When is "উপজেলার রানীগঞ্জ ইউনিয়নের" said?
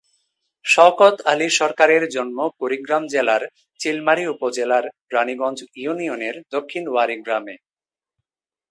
4.27-6.35